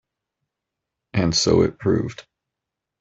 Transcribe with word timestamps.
And 1.13 1.35
so 1.35 1.61
it 1.61 1.77
proved. 1.77 2.25